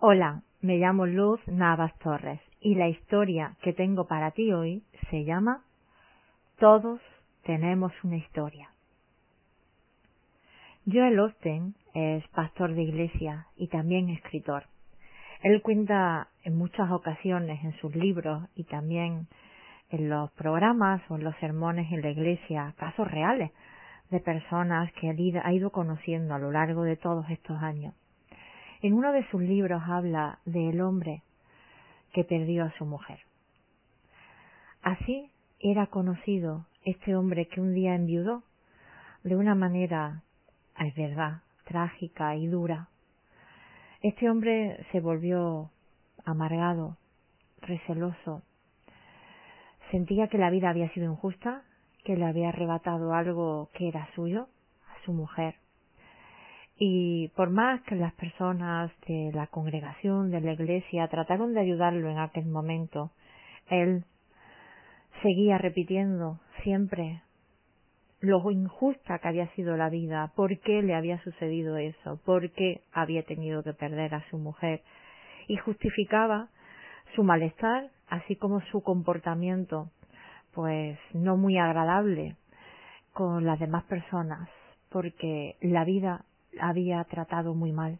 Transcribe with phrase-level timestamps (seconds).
[0.00, 5.24] Hola, me llamo Luz Navas Torres y la historia que tengo para ti hoy se
[5.24, 5.64] llama
[6.60, 7.00] Todos
[7.42, 8.70] tenemos una historia.
[10.86, 14.66] Joel Osteen es pastor de iglesia y también escritor.
[15.42, 19.26] Él cuenta en muchas ocasiones en sus libros y también
[19.90, 23.50] en los programas o en los sermones en la iglesia casos reales
[24.10, 27.94] de personas que ha ido conociendo a lo largo de todos estos años.
[28.80, 31.22] En uno de sus libros habla del hombre
[32.12, 33.18] que perdió a su mujer.
[34.82, 38.44] Así era conocido este hombre que un día enviudó
[39.24, 40.22] de una manera,
[40.78, 42.88] es verdad, trágica y dura.
[44.00, 45.70] Este hombre se volvió
[46.24, 46.96] amargado,
[47.60, 48.42] receloso.
[49.90, 51.64] Sentía que la vida había sido injusta,
[52.04, 54.48] que le había arrebatado algo que era suyo,
[54.88, 55.56] a su mujer.
[56.78, 62.08] Y por más que las personas de la congregación, de la iglesia, trataron de ayudarlo
[62.08, 63.10] en aquel momento,
[63.68, 64.04] él
[65.22, 67.22] seguía repitiendo siempre
[68.20, 72.82] lo injusta que había sido la vida, por qué le había sucedido eso, por qué
[72.92, 74.82] había tenido que perder a su mujer,
[75.48, 76.48] y justificaba
[77.14, 79.90] su malestar, así como su comportamiento,
[80.52, 82.36] pues no muy agradable
[83.12, 84.48] con las demás personas,
[84.90, 86.24] porque la vida
[86.60, 87.98] había tratado muy mal.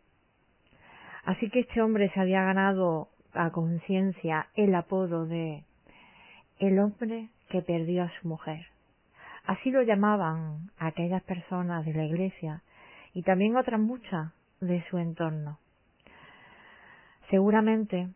[1.25, 5.65] Así que este hombre se había ganado a conciencia el apodo de
[6.59, 8.67] el hombre que perdió a su mujer.
[9.47, 12.63] Así lo llamaban aquellas personas de la iglesia
[13.15, 15.59] y también otras muchas de su entorno.
[17.31, 18.09] Seguramente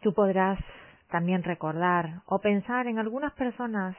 [0.00, 0.58] tú podrás
[1.10, 3.96] también recordar o pensar en algunas personas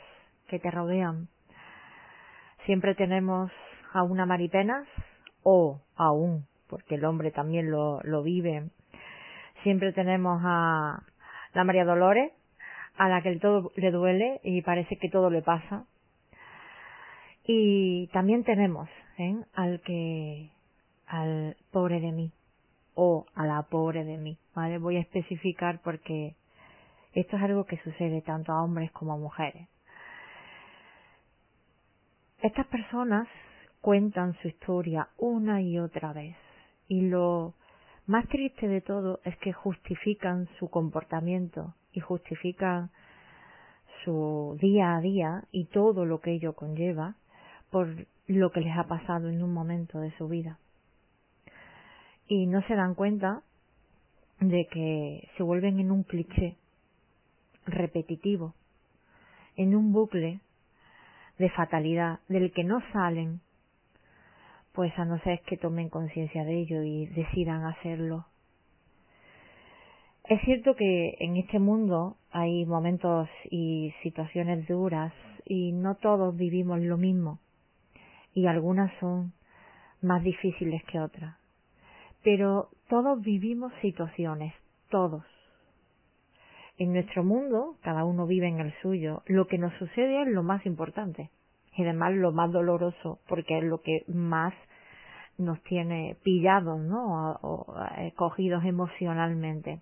[0.47, 1.27] que te rodean.
[2.65, 3.52] Siempre tenemos
[3.95, 4.85] a una Maripenas
[5.41, 8.69] o aún, porque el hombre también lo, lo vive.
[9.63, 11.02] Siempre tenemos a
[11.53, 12.33] la María Dolores,
[12.97, 15.86] a la que todo le duele y parece que todo le pasa.
[17.45, 19.37] Y también tenemos ¿eh?
[19.53, 20.52] al que,
[21.08, 22.33] al pobre de mí,
[22.95, 24.77] o a la pobre de mí, ¿vale?
[24.77, 26.36] Voy a especificar porque
[27.14, 29.70] esto es algo que sucede tanto a hombres como a mujeres.
[32.41, 33.27] Estas personas
[33.85, 36.35] cuentan su historia una y otra vez.
[36.87, 37.53] Y lo
[38.07, 42.89] más triste de todo es que justifican su comportamiento y justifican
[44.03, 47.13] su día a día y todo lo que ello conlleva
[47.69, 50.57] por lo que les ha pasado en un momento de su vida.
[52.27, 53.43] Y no se dan cuenta
[54.39, 56.55] de que se vuelven en un cliché
[57.67, 58.55] repetitivo,
[59.55, 60.39] en un bucle
[61.37, 63.45] de fatalidad del que no salen
[64.75, 68.25] pues a no ser que tomen conciencia de ello y decidan hacerlo.
[70.25, 75.14] Es cierto que en este mundo hay momentos y situaciones duras
[75.45, 77.39] y no todos vivimos lo mismo
[78.33, 79.33] y algunas son
[80.02, 81.37] más difíciles que otras.
[82.23, 84.53] Pero todos vivimos situaciones,
[84.89, 85.23] todos.
[86.77, 90.43] En nuestro mundo, cada uno vive en el suyo, lo que nos sucede es lo
[90.43, 91.30] más importante
[91.75, 94.53] y además lo más doloroso porque es lo que más
[95.37, 97.33] nos tiene pillados, ¿no?
[97.41, 99.81] O, eh, cogidos emocionalmente.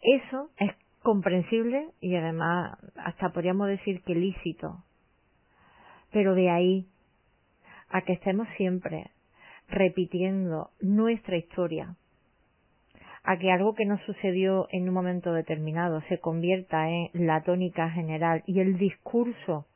[0.00, 0.72] Eso es
[1.02, 4.82] comprensible y además hasta podríamos decir que lícito.
[6.10, 6.86] Pero de ahí
[7.88, 9.10] a que estemos siempre
[9.68, 11.96] repitiendo nuestra historia,
[13.24, 17.90] a que algo que nos sucedió en un momento determinado se convierta en la tónica
[17.90, 19.66] general y el discurso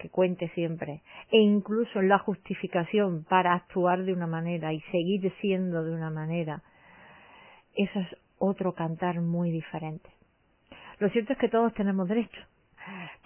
[0.00, 5.84] que cuente siempre, e incluso la justificación para actuar de una manera y seguir siendo
[5.84, 6.62] de una manera,
[7.74, 10.08] eso es otro cantar muy diferente.
[10.98, 12.40] Lo cierto es que todos tenemos derecho.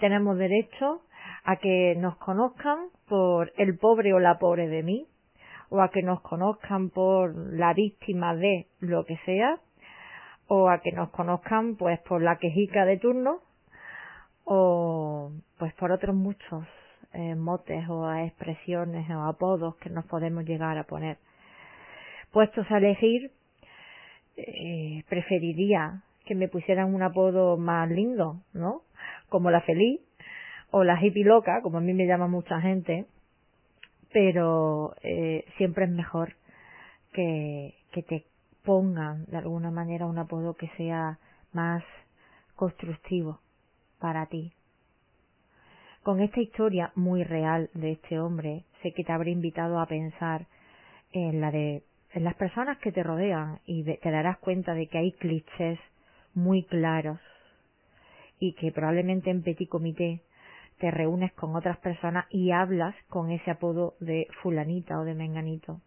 [0.01, 1.03] Tenemos derecho
[1.45, 5.07] a que nos conozcan por el pobre o la pobre de mí,
[5.71, 9.59] o a que nos conozcan por la víctima de lo que sea,
[10.47, 13.41] o a que nos conozcan pues por la quejica de turno,
[14.45, 14.84] o
[15.75, 16.65] por otros muchos
[17.13, 21.19] eh, motes o expresiones o apodos que nos podemos llegar a poner.
[22.33, 23.31] Puestos a elegir,
[24.37, 28.83] eh, preferiría que me pusieran un apodo más lindo, ¿no?
[29.29, 30.01] Como la feliz
[30.71, 33.07] o la hippie loca, como a mí me llama mucha gente,
[34.13, 36.35] pero eh, siempre es mejor
[37.13, 38.25] que, que te
[38.65, 41.19] pongan de alguna manera un apodo que sea
[41.53, 41.85] más
[42.57, 43.41] constructivo
[44.01, 44.53] para ti.
[46.05, 50.45] Con esta historia muy real de este hombre, sé que te habré invitado a pensar
[51.13, 54.99] en la de en las personas que te rodean y te darás cuenta de que
[54.99, 55.79] hay clichés
[56.35, 57.19] muy claros
[58.39, 60.21] y que probablemente en petit comité
[60.79, 65.81] te reúnes con otras personas y hablas con ese apodo de fulanita o de menganito.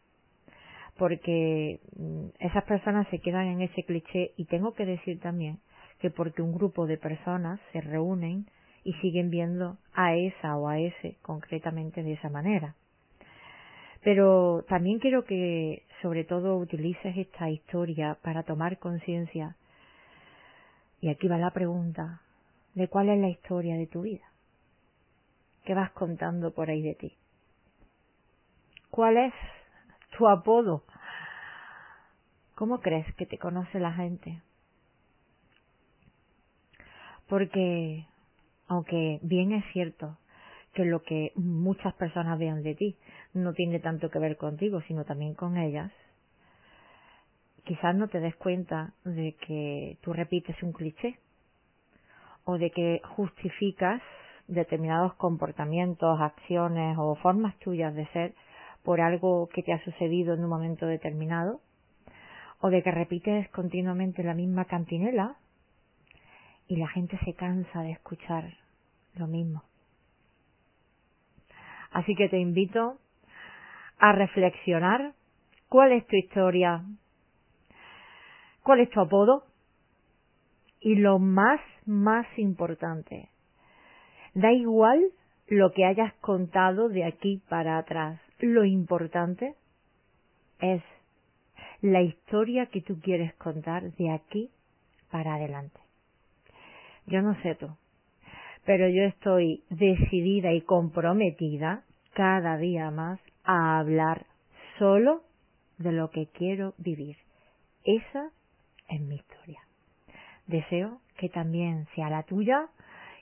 [0.97, 5.59] Porque mm, esas personas se quedan en ese cliché y tengo que decir también
[5.99, 8.47] que porque un grupo de personas se reúnen
[8.87, 12.73] y siguen viendo a esa o a ese concretamente de esa manera.
[14.01, 19.57] Pero también quiero que sobre todo utilices esta historia para tomar conciencia.
[21.01, 22.21] Y aquí va la pregunta
[22.75, 24.23] de cuál es la historia de tu vida.
[25.65, 27.13] ¿Qué vas contando por ahí de ti?
[28.89, 29.33] ¿Cuál es
[30.17, 30.85] tu apodo?
[32.55, 34.41] ¿Cómo crees que te conoce la gente?
[37.27, 38.07] Porque,
[38.67, 40.17] aunque bien es cierto
[40.73, 42.95] que lo que muchas personas vean de ti
[43.33, 45.91] no tiene tanto que ver contigo, sino también con ellas,
[47.63, 51.19] quizás no te des cuenta de que tú repites un cliché
[52.45, 54.01] o de que justificas
[54.47, 58.33] determinados comportamientos, acciones o formas tuyas de ser
[58.83, 61.59] por algo que te ha sucedido en un momento determinado,
[62.61, 65.35] o de que repites continuamente la misma cantinela
[66.67, 68.53] y la gente se cansa de escuchar
[69.15, 69.63] lo mismo.
[71.91, 72.97] Así que te invito
[73.97, 75.13] a reflexionar
[75.69, 76.83] cuál es tu historia,
[78.63, 79.45] cuál es tu apodo
[80.79, 83.29] y lo más, más importante,
[84.33, 85.01] da igual
[85.47, 89.55] lo que hayas contado de aquí para atrás, lo importante
[90.59, 90.83] es
[91.81, 94.51] la historia que tú quieres contar de aquí
[95.09, 95.86] para adelante.
[97.07, 97.69] Yo no sé tú,
[98.65, 101.83] pero yo estoy decidida y comprometida
[102.13, 104.25] cada día más a hablar
[104.77, 105.23] solo
[105.77, 107.15] de lo que quiero vivir.
[107.83, 108.29] Esa
[108.89, 109.61] es mi historia.
[110.47, 112.67] Deseo que también sea la tuya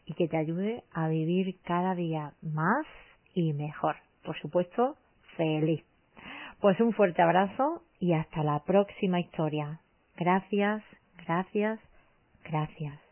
[0.05, 2.85] y que te ayude a vivir cada día más
[3.33, 3.97] y mejor.
[4.23, 4.95] Por supuesto,
[5.37, 5.83] feliz.
[6.59, 9.79] Pues un fuerte abrazo y hasta la próxima historia.
[10.15, 10.83] Gracias,
[11.17, 11.79] gracias,
[12.43, 13.04] gracias.